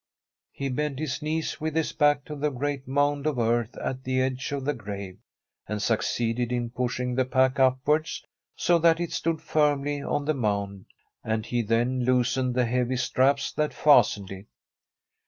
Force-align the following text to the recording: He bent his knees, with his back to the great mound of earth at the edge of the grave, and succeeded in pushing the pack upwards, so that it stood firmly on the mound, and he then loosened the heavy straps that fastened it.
He 0.51 0.69
bent 0.69 0.97
his 0.97 1.21
knees, 1.21 1.61
with 1.61 1.75
his 1.75 1.91
back 1.91 2.25
to 2.25 2.35
the 2.35 2.49
great 2.49 2.87
mound 2.87 3.27
of 3.27 3.37
earth 3.37 3.77
at 3.77 4.03
the 4.03 4.19
edge 4.19 4.51
of 4.51 4.65
the 4.65 4.73
grave, 4.73 5.19
and 5.67 5.79
succeeded 5.79 6.51
in 6.51 6.71
pushing 6.71 7.13
the 7.13 7.23
pack 7.25 7.59
upwards, 7.59 8.23
so 8.55 8.79
that 8.79 8.99
it 8.99 9.11
stood 9.11 9.43
firmly 9.43 10.01
on 10.01 10.25
the 10.25 10.33
mound, 10.33 10.85
and 11.23 11.45
he 11.45 11.61
then 11.61 11.99
loosened 12.03 12.55
the 12.55 12.65
heavy 12.65 12.97
straps 12.97 13.53
that 13.53 13.75
fastened 13.75 14.31
it. 14.31 14.47